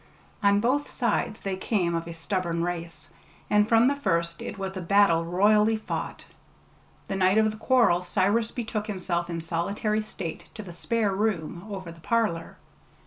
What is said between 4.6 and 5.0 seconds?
a